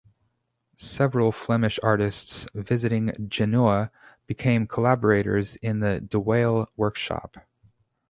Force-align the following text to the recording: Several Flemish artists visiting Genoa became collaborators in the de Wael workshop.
Several 0.77 1.31
Flemish 1.31 1.79
artists 1.83 2.47
visiting 2.55 3.11
Genoa 3.29 3.91
became 4.25 4.65
collaborators 4.65 5.57
in 5.57 5.79
the 5.79 5.99
de 6.01 6.17
Wael 6.19 6.65
workshop. 6.75 7.37